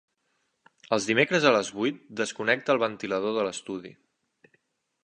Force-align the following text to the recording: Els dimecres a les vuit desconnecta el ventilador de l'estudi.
Els 0.97 1.05
dimecres 1.09 1.45
a 1.49 1.51
les 1.57 1.69
vuit 1.81 2.01
desconnecta 2.23 2.77
el 2.77 2.83
ventilador 2.87 3.39
de 3.39 3.47
l'estudi. 3.51 3.97